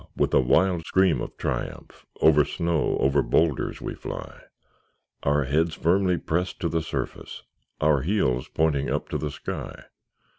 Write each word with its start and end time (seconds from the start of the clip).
with 0.17 0.33
a 0.33 0.39
wild 0.41 0.83
scream 0.83 1.21
of 1.21 1.37
triumph, 1.37 2.07
Over 2.21 2.43
snow, 2.43 2.97
over 2.99 3.21
boulders 3.21 3.81
we 3.81 3.93
fly, 3.93 4.41
Our 5.21 5.43
heads 5.43 5.75
firmly 5.75 6.17
pressed 6.17 6.59
to 6.61 6.69
the 6.69 6.81
surface, 6.81 7.43
Our 7.79 8.01
heels 8.01 8.47
pointing 8.47 8.89
up 8.89 9.09
to 9.09 9.19
the 9.19 9.29
sky! 9.29 9.83